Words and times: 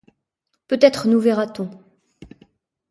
Peut-être 0.67 1.07
nous 1.07 1.19
verra-t-on! 1.19 1.69